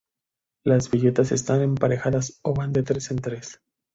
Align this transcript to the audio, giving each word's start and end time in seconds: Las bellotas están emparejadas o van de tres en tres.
Las 0.65 0.89
bellotas 0.89 1.31
están 1.31 1.61
emparejadas 1.61 2.39
o 2.41 2.55
van 2.55 2.73
de 2.73 2.81
tres 2.81 3.11
en 3.11 3.17
tres. 3.17 3.61